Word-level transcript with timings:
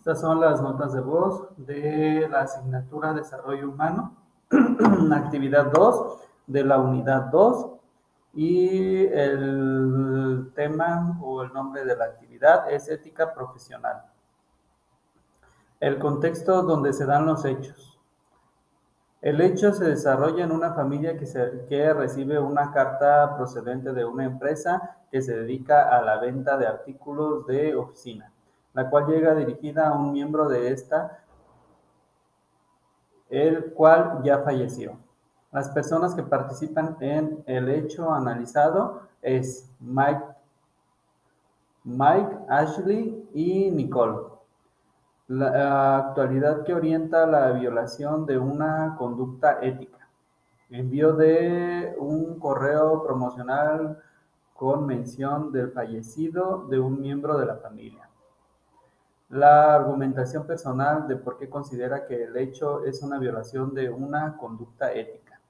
Estas 0.00 0.22
son 0.22 0.40
las 0.40 0.62
notas 0.62 0.94
de 0.94 1.02
voz 1.02 1.46
de 1.58 2.26
la 2.30 2.40
asignatura 2.40 3.12
Desarrollo 3.12 3.68
Humano, 3.68 4.16
actividad 5.14 5.66
2 5.66 6.22
de 6.46 6.64
la 6.64 6.78
unidad 6.78 7.24
2 7.24 7.66
y 8.32 9.04
el 9.08 10.52
tema 10.54 11.18
o 11.22 11.42
el 11.42 11.52
nombre 11.52 11.84
de 11.84 11.94
la 11.96 12.06
actividad 12.06 12.72
es 12.72 12.88
ética 12.88 13.34
profesional. 13.34 14.06
El 15.80 15.98
contexto 15.98 16.62
donde 16.62 16.94
se 16.94 17.04
dan 17.04 17.26
los 17.26 17.44
hechos. 17.44 18.00
El 19.20 19.42
hecho 19.42 19.74
se 19.74 19.84
desarrolla 19.84 20.44
en 20.44 20.52
una 20.52 20.72
familia 20.72 21.18
que, 21.18 21.26
que 21.68 21.92
recibe 21.92 22.38
una 22.38 22.72
carta 22.72 23.36
procedente 23.36 23.92
de 23.92 24.06
una 24.06 24.24
empresa 24.24 24.96
que 25.10 25.20
se 25.20 25.36
dedica 25.36 25.94
a 25.94 26.00
la 26.00 26.18
venta 26.18 26.56
de 26.56 26.66
artículos 26.66 27.46
de 27.46 27.76
oficina 27.76 28.29
la 28.72 28.88
cual 28.88 29.06
llega 29.06 29.34
dirigida 29.34 29.88
a 29.88 29.92
un 29.94 30.12
miembro 30.12 30.48
de 30.48 30.72
esta, 30.72 31.24
el 33.28 33.72
cual 33.72 34.20
ya 34.22 34.38
falleció. 34.38 34.96
Las 35.52 35.68
personas 35.70 36.14
que 36.14 36.22
participan 36.22 36.96
en 37.00 37.42
el 37.46 37.68
hecho 37.68 38.12
analizado 38.12 39.02
es 39.22 39.68
Mike, 39.80 40.24
Mike 41.84 42.38
Ashley 42.48 43.28
y 43.34 43.70
Nicole. 43.70 44.28
La 45.26 45.98
actualidad 45.98 46.64
que 46.64 46.74
orienta 46.74 47.26
la 47.26 47.52
violación 47.52 48.26
de 48.26 48.38
una 48.38 48.96
conducta 48.96 49.58
ética. 49.62 50.08
Envío 50.70 51.14
de 51.14 51.96
un 51.98 52.38
correo 52.38 53.02
promocional 53.02 54.00
con 54.54 54.86
mención 54.86 55.50
del 55.52 55.72
fallecido 55.72 56.66
de 56.68 56.78
un 56.78 57.00
miembro 57.00 57.38
de 57.38 57.46
la 57.46 57.56
familia 57.56 58.09
la 59.30 59.74
argumentación 59.76 60.44
personal 60.44 61.06
de 61.06 61.16
por 61.16 61.38
qué 61.38 61.48
considera 61.48 62.04
que 62.04 62.24
el 62.24 62.36
hecho 62.36 62.84
es 62.84 63.02
una 63.02 63.18
violación 63.18 63.72
de 63.74 63.88
una 63.88 64.36
conducta 64.36 64.92
ética. 64.92 65.40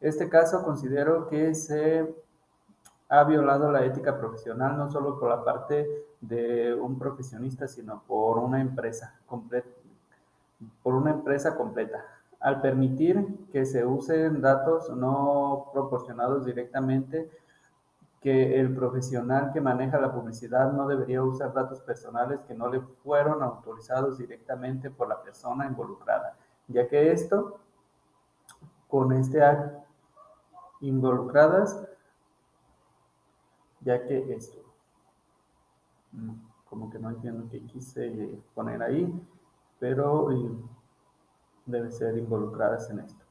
Este 0.00 0.28
caso 0.28 0.64
considero 0.64 1.28
que 1.28 1.54
se 1.54 2.14
ha 3.08 3.22
violado 3.24 3.70
la 3.70 3.84
ética 3.84 4.18
profesional 4.18 4.76
no 4.76 4.90
solo 4.90 5.20
por 5.20 5.30
la 5.30 5.44
parte 5.44 5.88
de 6.20 6.74
un 6.74 6.98
profesionista, 6.98 7.68
sino 7.68 8.02
por 8.08 8.38
una 8.38 8.60
empresa 8.60 9.14
completa, 9.26 9.68
por 10.82 10.94
una 10.94 11.12
empresa 11.12 11.56
completa. 11.56 12.04
Al 12.40 12.60
permitir 12.60 13.46
que 13.52 13.64
se 13.64 13.86
usen 13.86 14.40
datos 14.40 14.90
no 14.90 15.70
proporcionados 15.72 16.44
directamente 16.44 17.30
que 18.20 18.58
el 18.58 18.74
profesional 18.74 19.52
que 19.52 19.60
maneja 19.60 20.00
la 20.00 20.12
publicidad 20.12 20.72
no 20.72 20.86
debería 20.86 21.22
usar 21.22 21.52
datos 21.52 21.80
personales 21.80 22.40
que 22.46 22.54
no 22.54 22.68
le 22.68 22.80
fueron 22.80 23.42
autorizados 23.42 24.18
directamente 24.18 24.90
por 24.90 25.08
la 25.08 25.22
persona 25.22 25.66
involucrada, 25.66 26.36
ya 26.68 26.88
que 26.88 27.12
esto, 27.12 27.60
con 28.88 29.12
este 29.12 29.42
acto, 29.42 29.84
involucradas, 30.80 31.86
ya 33.80 34.02
que 34.04 34.34
esto, 34.34 34.58
mm, 36.12 36.34
como 36.68 36.90
que 36.90 36.98
no 36.98 37.10
entiendo 37.10 37.48
qué 37.50 37.64
quise 37.64 38.40
poner 38.54 38.82
ahí, 38.82 39.12
pero 39.78 40.32
eh, 40.32 40.50
debe 41.66 41.90
ser 41.90 42.16
involucradas 42.16 42.90
en 42.90 43.00
esto. 43.00 43.25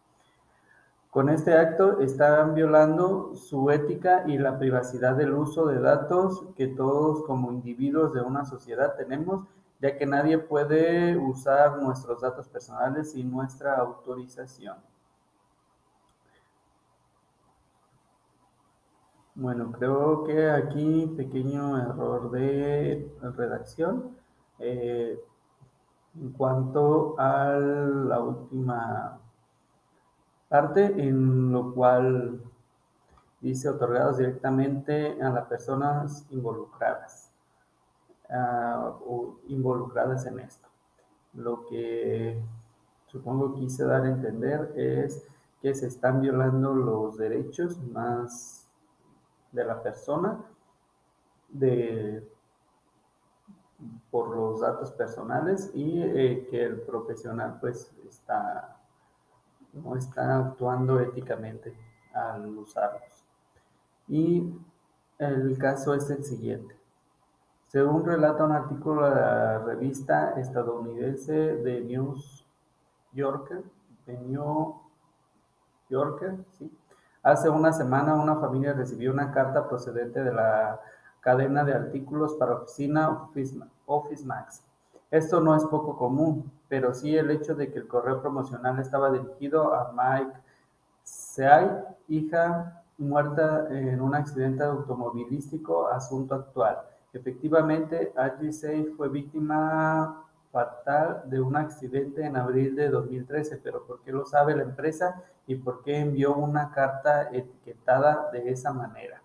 Con 1.15 1.29
este 1.29 1.57
acto 1.57 2.01
están 2.01 2.55
violando 2.55 3.35
su 3.35 3.71
ética 3.71 4.25
y 4.27 4.37
la 4.37 4.59
privacidad 4.59 5.15
del 5.15 5.31
uso 5.31 5.65
de 5.65 5.79
datos 5.79 6.43
que 6.57 6.67
todos 6.67 7.23
como 7.23 7.53
individuos 7.53 8.11
de 8.13 8.19
una 8.19 8.43
sociedad 8.43 8.97
tenemos, 8.97 9.47
ya 9.79 9.97
que 9.97 10.05
nadie 10.05 10.39
puede 10.39 11.15
usar 11.15 11.81
nuestros 11.81 12.19
datos 12.19 12.49
personales 12.49 13.13
sin 13.13 13.31
nuestra 13.31 13.77
autorización. 13.77 14.75
Bueno, 19.35 19.71
creo 19.71 20.25
que 20.25 20.49
aquí 20.51 21.13
pequeño 21.15 21.77
error 21.77 22.29
de 22.31 23.09
redacción. 23.21 24.17
Eh, 24.59 25.17
en 26.19 26.31
cuanto 26.33 27.15
a 27.17 27.53
la 27.53 28.19
última 28.19 29.21
parte 30.55 30.85
en 30.85 31.51
lo 31.51 31.73
cual 31.73 32.41
dice 33.41 33.67
otorgados 33.67 34.19
directamente 34.19 35.21
a 35.21 35.29
las 35.29 35.47
personas 35.47 36.25
involucradas 36.29 37.29
uh, 38.29 38.87
o 39.05 39.39
involucradas 39.49 40.25
en 40.27 40.39
esto. 40.39 40.69
Lo 41.33 41.65
que 41.65 42.41
supongo 43.07 43.53
quise 43.53 43.83
dar 43.83 44.03
a 44.03 44.07
entender 44.07 44.71
es 44.77 45.27
que 45.61 45.75
se 45.75 45.87
están 45.87 46.21
violando 46.21 46.73
los 46.73 47.17
derechos 47.17 47.77
más 47.91 48.65
de 49.51 49.65
la 49.65 49.83
persona 49.83 50.41
de 51.49 52.25
por 54.09 54.29
los 54.29 54.61
datos 54.61 54.93
personales 54.93 55.69
y 55.73 56.01
eh, 56.01 56.47
que 56.49 56.63
el 56.63 56.79
profesional 56.79 57.57
pues 57.59 57.93
está 58.07 58.74
no 59.75 59.95
están 59.95 60.29
actuando 60.29 60.99
éticamente 60.99 61.75
al 62.13 62.57
usarlos. 62.57 63.25
Y 64.07 64.53
el 65.17 65.57
caso 65.57 65.93
es 65.93 66.09
el 66.09 66.23
siguiente. 66.23 66.75
Según 67.67 68.05
relata 68.05 68.45
un 68.45 68.51
artículo 68.51 69.09
de 69.09 69.15
la 69.15 69.59
revista 69.59 70.31
estadounidense 70.39 71.33
de 71.33 71.81
News 71.81 72.45
Yorker, 73.13 73.63
New 74.07 74.75
Yorker, 75.89 76.35
hace 77.23 77.49
una 77.49 77.73
semana 77.73 78.15
una 78.15 78.35
familia 78.35 78.73
recibió 78.73 79.11
una 79.11 79.31
carta 79.31 79.67
procedente 79.67 80.23
de 80.23 80.33
la 80.33 80.79
cadena 81.21 81.63
de 81.63 81.73
artículos 81.73 82.35
para 82.35 82.55
oficina 82.55 83.27
Office 83.87 84.25
Max 84.25 84.63
esto 85.11 85.39
no 85.39 85.55
es 85.55 85.63
poco 85.65 85.95
común, 85.97 86.51
pero 86.75 86.93
sí 86.93 87.15
el 87.15 87.31
hecho 87.31 87.55
de 87.55 87.71
que 87.71 87.79
el 87.79 87.87
correo 87.87 88.21
promocional 88.21 88.77
estaba 88.79 89.09
dirigido 89.09 89.73
a 89.73 89.93
Mike 89.93 90.37
Seay, 91.03 91.69
hija 92.09 92.83
muerta 92.97 93.67
en 93.69 94.01
un 94.01 94.13
accidente 94.13 94.61
automovilístico, 94.61 95.87
asunto 95.87 96.35
actual. 96.35 96.81
Efectivamente, 97.13 98.11
Ashley 98.17 98.51
Say 98.51 98.93
fue 98.97 99.07
víctima 99.07 100.25
fatal 100.51 101.21
de 101.27 101.39
un 101.39 101.55
accidente 101.55 102.25
en 102.25 102.35
abril 102.35 102.75
de 102.75 102.89
2013, 102.89 103.61
pero 103.63 103.85
¿por 103.85 104.01
qué 104.01 104.11
lo 104.11 104.25
sabe 104.25 104.53
la 104.53 104.63
empresa 104.63 105.23
y 105.47 105.55
por 105.55 105.81
qué 105.81 105.99
envió 105.99 106.35
una 106.35 106.71
carta 106.71 107.29
etiquetada 107.31 108.29
de 108.33 108.49
esa 108.49 108.73
manera? 108.73 109.21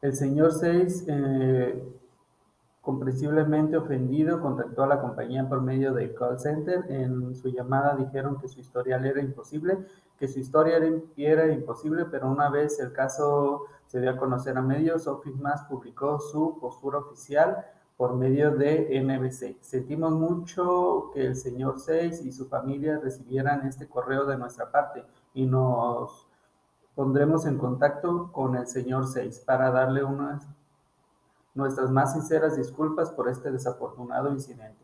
El 0.00 0.14
señor 0.14 0.52
Seis 0.52 1.04
Comprensiblemente 2.88 3.76
ofendido, 3.76 4.40
contactó 4.40 4.82
a 4.82 4.86
la 4.86 5.02
compañía 5.02 5.46
por 5.46 5.60
medio 5.60 5.92
de 5.92 6.14
call 6.14 6.40
center. 6.40 6.86
En 6.88 7.36
su 7.36 7.50
llamada 7.50 7.94
dijeron 7.94 8.38
que 8.38 8.48
su 8.48 8.60
historial 8.60 9.04
era 9.04 9.20
imposible, 9.20 9.76
que 10.18 10.26
su 10.26 10.38
historia 10.38 10.78
era, 11.18 11.52
imposible, 11.52 12.06
pero 12.06 12.30
una 12.30 12.48
vez 12.48 12.80
el 12.80 12.94
caso 12.94 13.66
se 13.84 14.00
dio 14.00 14.12
a 14.12 14.16
conocer 14.16 14.56
a 14.56 14.62
medios, 14.62 15.06
Office 15.06 15.36
Max 15.38 15.64
publicó 15.68 16.18
su 16.18 16.58
postura 16.58 16.96
oficial 16.96 17.62
por 17.98 18.14
medio 18.16 18.52
de 18.52 18.98
NBC. 19.02 19.58
Sentimos 19.60 20.12
mucho 20.12 21.10
que 21.12 21.26
el 21.26 21.36
señor 21.36 21.80
Seis 21.80 22.24
y 22.24 22.32
su 22.32 22.48
familia 22.48 23.00
recibieran 23.04 23.66
este 23.66 23.86
correo 23.86 24.24
de 24.24 24.38
nuestra 24.38 24.70
parte 24.70 25.04
y 25.34 25.44
nos 25.44 26.26
pondremos 26.94 27.44
en 27.44 27.58
contacto 27.58 28.32
con 28.32 28.56
el 28.56 28.66
señor 28.66 29.06
Seis 29.06 29.40
para 29.40 29.70
darle 29.70 30.02
unas 30.04 30.48
Nuestras 31.58 31.90
más 31.90 32.12
sinceras 32.12 32.56
disculpas 32.56 33.10
por 33.10 33.28
este 33.28 33.50
desafortunado 33.50 34.30
incidente. 34.30 34.78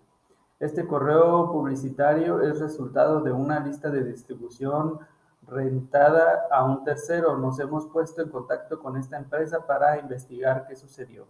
Este 0.58 0.84
correo 0.84 1.52
publicitario 1.52 2.42
es 2.42 2.58
resultado 2.58 3.20
de 3.20 3.30
una 3.30 3.60
lista 3.60 3.90
de 3.90 4.02
distribución 4.02 4.98
rentada 5.46 6.48
a 6.50 6.64
un 6.64 6.82
tercero. 6.82 7.38
Nos 7.38 7.60
hemos 7.60 7.86
puesto 7.86 8.22
en 8.22 8.28
contacto 8.28 8.80
con 8.80 8.96
esta 8.96 9.16
empresa 9.16 9.64
para 9.64 10.00
investigar 10.00 10.66
qué 10.66 10.74
sucedió. 10.74 11.26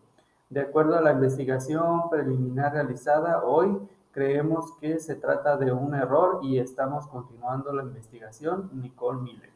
De 0.49 0.62
acuerdo 0.62 0.96
a 0.96 1.02
la 1.02 1.12
investigación 1.12 2.08
preliminar 2.08 2.73
realizada 2.73 3.44
hoy, 3.44 3.87
creemos 4.12 4.73
que 4.81 4.99
se 4.99 5.14
trata 5.14 5.58
de 5.58 5.73
un 5.73 5.94
error 5.94 6.38
y 6.40 6.58
estamos 6.58 7.06
continuando 7.06 7.70
la 7.75 7.82
investigación. 7.82 8.70
Nicole 8.73 9.20
Miller. 9.20 9.50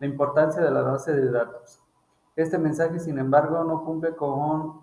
La 0.00 0.06
importancia 0.08 0.60
de 0.60 0.70
la 0.72 0.82
base 0.82 1.12
de 1.12 1.30
datos. 1.30 1.80
Este 2.34 2.58
mensaje, 2.58 2.98
sin 2.98 3.18
embargo, 3.20 3.62
no 3.62 3.84
cumple 3.84 4.16
con 4.16 4.81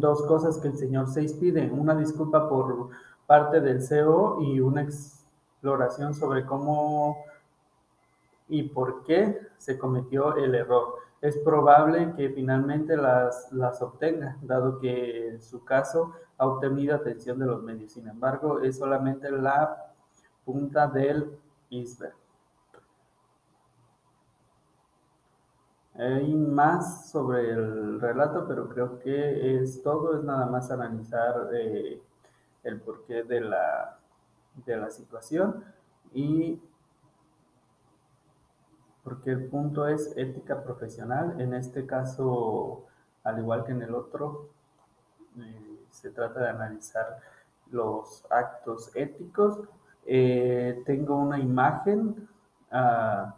dos 0.00 0.22
cosas 0.26 0.58
que 0.58 0.68
el 0.68 0.76
señor 0.76 1.08
Seis 1.08 1.34
pide, 1.34 1.70
una 1.70 1.94
disculpa 1.94 2.48
por 2.48 2.90
parte 3.26 3.60
del 3.60 3.82
CEO 3.82 4.40
y 4.42 4.60
una 4.60 4.82
exploración 4.82 6.14
sobre 6.14 6.44
cómo 6.44 7.24
y 8.48 8.64
por 8.64 9.02
qué 9.04 9.40
se 9.58 9.78
cometió 9.78 10.36
el 10.36 10.54
error. 10.54 10.96
es 11.20 11.38
probable 11.38 12.12
que 12.16 12.28
finalmente 12.28 12.98
las, 12.98 13.50
las 13.50 13.80
obtenga, 13.80 14.36
dado 14.42 14.78
que 14.78 15.28
en 15.30 15.42
su 15.42 15.64
caso 15.64 16.12
ha 16.36 16.46
obtenido 16.46 16.94
atención 16.94 17.38
de 17.38 17.46
los 17.46 17.62
medios. 17.62 17.92
Sin 17.92 18.06
embargo, 18.06 18.60
es 18.60 18.76
solamente 18.76 19.30
la 19.30 19.94
punta 20.44 20.86
del 20.86 21.38
iceberg. 21.70 22.14
Hay 25.96 26.34
más 26.34 27.10
sobre 27.10 27.50
el 27.50 28.00
relato, 28.00 28.46
pero 28.48 28.68
creo 28.68 28.98
que 28.98 29.60
es 29.60 29.82
todo, 29.82 30.18
es 30.18 30.24
nada 30.24 30.46
más 30.46 30.70
analizar 30.70 31.50
eh, 31.54 32.02
el 32.64 32.80
porqué 32.80 33.22
de 33.22 33.40
la, 33.40 33.98
de 34.66 34.76
la 34.76 34.90
situación 34.90 35.64
y 36.12 36.60
porque 39.04 39.30
el 39.30 39.46
punto 39.46 39.86
es 39.86 40.16
ética 40.16 40.64
profesional. 40.64 41.40
En 41.40 41.54
este 41.54 41.86
caso, 41.86 42.86
al 43.22 43.38
igual 43.38 43.64
que 43.64 43.72
en 43.72 43.82
el 43.82 43.94
otro, 43.94 44.48
eh, 45.38 45.86
se 45.90 46.10
trata 46.10 46.40
de 46.40 46.48
analizar 46.48 47.20
los 47.70 48.24
actos 48.30 48.90
éticos. 48.96 49.60
Eh, 50.06 50.82
tengo 50.86 51.16
una 51.16 51.38
imagen 51.38 52.28
uh, 52.72 53.30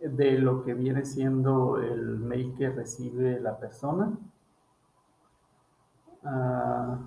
de 0.00 0.38
lo 0.38 0.62
que 0.64 0.74
viene 0.74 1.04
siendo 1.04 1.78
el 1.78 2.18
mail 2.18 2.54
que 2.56 2.70
recibe 2.70 3.40
la 3.40 3.58
persona. 3.58 4.16
Uh, 6.22 6.98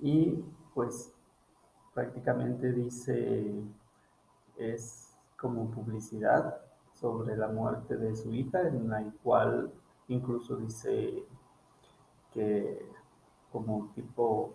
y 0.00 0.44
pues 0.74 1.12
prácticamente 1.92 2.72
dice 2.72 3.64
es 4.56 5.16
como 5.36 5.70
publicidad 5.70 6.60
sobre 6.92 7.36
la 7.36 7.48
muerte 7.48 7.96
de 7.96 8.14
su 8.14 8.32
hija 8.32 8.60
en 8.68 8.88
la 8.88 9.04
cual 9.22 9.72
incluso 10.08 10.56
dice 10.56 11.24
que 12.32 12.86
como 13.50 13.90
tipo 13.94 14.54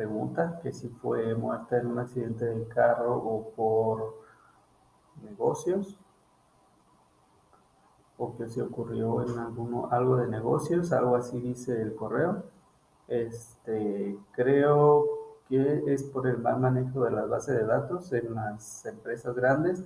pregunta 0.00 0.58
que 0.62 0.72
si 0.72 0.88
fue 0.88 1.34
muerta 1.34 1.76
en 1.76 1.88
un 1.88 1.98
accidente 1.98 2.46
de 2.46 2.66
carro 2.68 3.16
o 3.18 3.50
por 3.50 4.14
negocios 5.22 6.00
o 8.16 8.34
que 8.34 8.48
se 8.48 8.62
ocurrió 8.62 9.22
en 9.28 9.38
alguno, 9.38 9.88
algo 9.90 10.16
de 10.16 10.26
negocios, 10.26 10.90
algo 10.92 11.16
así 11.16 11.38
dice 11.38 11.82
el 11.82 11.94
correo. 11.94 12.44
Este, 13.08 14.18
creo 14.32 15.04
que 15.50 15.82
es 15.92 16.02
por 16.04 16.26
el 16.26 16.38
mal 16.38 16.58
manejo 16.60 17.04
de 17.04 17.10
las 17.10 17.28
bases 17.28 17.56
de 17.56 17.66
datos 17.66 18.10
en 18.14 18.34
las 18.34 18.86
empresas 18.86 19.34
grandes. 19.34 19.84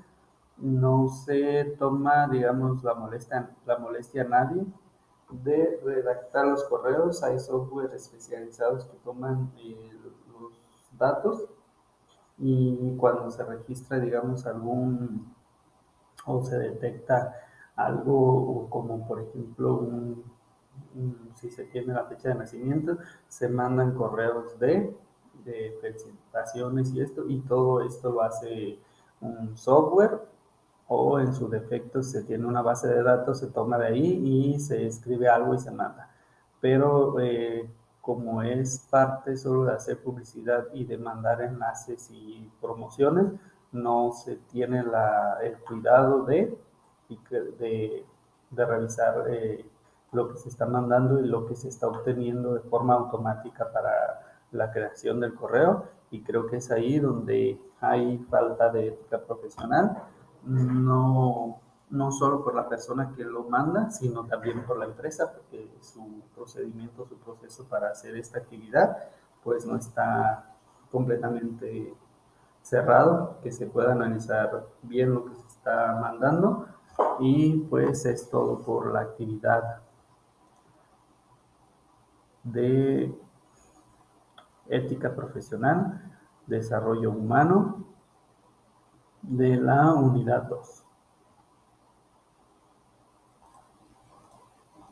No 0.59 1.09
se 1.09 1.75
toma, 1.77 2.29
digamos, 2.29 2.85
la 2.85 2.95
molestia, 2.95 3.51
la 3.67 3.79
molestia 3.79 4.23
a 4.23 4.29
nadie 4.29 4.65
de 5.31 5.81
redactar 5.85 6.47
los 6.47 6.65
correos. 6.65 7.23
Hay 7.23 7.39
software 7.39 7.93
especializados 7.95 8.85
que 8.87 8.97
toman 8.99 9.53
eh, 9.59 9.93
los 10.33 10.53
datos 10.99 11.47
y 12.39 12.97
cuando 12.97 13.31
se 13.31 13.45
registra, 13.45 13.99
digamos, 13.99 14.47
algún 14.47 15.35
o 16.27 16.43
se 16.43 16.59
detecta 16.59 17.35
algo 17.77 18.69
como 18.71 19.07
por 19.07 19.21
ejemplo 19.21 19.89
si 21.35 21.51
se 21.51 21.65
tiene 21.65 21.93
la 21.93 22.05
fecha 22.05 22.29
de 22.29 22.37
nacimiento, 22.37 22.99
se 23.29 23.49
mandan 23.49 23.95
correos 23.95 24.59
de, 24.59 24.97
de 25.45 25.77
presentaciones 25.81 26.93
y 26.93 27.01
esto, 27.01 27.29
y 27.29 27.41
todo 27.41 27.83
esto 27.83 28.11
lo 28.11 28.23
hace 28.23 28.79
un 29.21 29.57
software 29.57 30.21
o 30.89 31.19
en 31.19 31.35
su 31.35 31.49
defecto 31.49 32.03
se 32.03 32.23
tiene 32.25 32.47
una 32.47 32.63
base 32.63 32.89
de 32.89 33.03
datos, 33.03 33.39
se 33.41 33.49
toma 33.49 33.79
de 33.79 33.87
ahí 33.87 34.55
y 34.55 34.61
se 34.61 34.87
escribe 34.87 35.29
algo 35.29 35.55
y 35.55 35.59
se 35.59 35.71
manda. 35.71 36.11
Pero 36.61 37.19
eh, 37.21 37.71
como 38.01 38.43
es 38.43 38.87
parte 38.91 39.37
solo 39.37 39.65
de 39.65 39.73
hacer 39.73 39.99
publicidad 40.03 40.67
y 40.73 40.85
de 40.85 40.99
mandar 40.99 41.41
enlaces 41.43 42.11
y 42.11 42.51
promociones, 42.61 43.27
no 43.73 44.13
se 44.13 44.37
tiene 44.37 44.83
la, 44.83 45.39
el 45.43 45.59
cuidado 45.59 46.25
de, 46.25 46.57
de, 47.59 48.05
de 48.51 48.65
revisar 48.65 49.25
eh, 49.29 49.65
lo 50.13 50.31
que 50.31 50.39
se 50.39 50.49
está 50.49 50.67
mandando 50.67 51.19
y 51.21 51.27
lo 51.27 51.47
que 51.47 51.57
se 51.57 51.69
está 51.69 51.89
obteniendo 51.89 52.55
de 52.55 52.61
forma 52.61 52.95
automática 52.95 53.71
para 53.73 53.93
la 54.53 54.71
creación 54.71 55.19
del 55.21 55.35
correo 55.35 55.87
y 56.11 56.23
creo 56.23 56.47
que 56.47 56.59
es 56.59 56.71
ahí 56.71 57.01
donde 57.01 57.59
hay 57.81 58.19
falta 58.31 58.71
de 58.71 58.89
ética 58.89 59.19
profesional 59.19 60.05
no, 60.47 61.61
no 61.91 62.11
solo 62.11 62.43
por 62.43 62.55
la 62.55 62.69
persona 62.69 63.13
que 63.15 63.25
lo 63.25 63.45
manda, 63.45 63.91
sino 63.91 64.25
también 64.27 64.65
por 64.65 64.79
la 64.79 64.87
empresa, 64.87 65.33
porque 65.33 65.71
su 65.81 66.23
procedimiento, 66.35 67.07
su 67.07 67.17
proceso 67.19 67.65
para 67.65 67.91
hacer 67.91 68.17
esta 68.17 68.39
actividad, 68.39 68.97
pues 69.43 69.67
no 69.67 69.77
está 69.77 70.57
completamente 70.91 71.95
cerrado, 72.63 73.39
que 73.43 73.53
se 73.53 73.67
pueda 73.67 73.93
analizar 73.93 74.67
bien 74.83 75.15
lo 75.15 75.27
que 75.27 75.35
se 75.35 75.47
está 75.47 75.99
mandando 76.01 76.67
y 77.19 77.59
pues 77.69 78.07
es 78.07 78.31
todo 78.31 78.61
por 78.61 78.93
la 78.93 79.01
actividad 79.01 79.83
de 82.43 83.15
ética 84.69 85.15
profesional, 85.15 86.01
desarrollo 86.47 87.11
humano 87.11 87.94
de 89.29 89.57
la 89.57 89.93
unidad 89.95 90.45
2. 90.45 90.84